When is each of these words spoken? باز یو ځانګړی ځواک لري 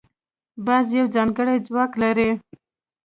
باز 0.65 0.87
یو 0.97 1.07
ځانګړی 1.15 1.57
ځواک 1.67 1.91
لري 2.01 2.29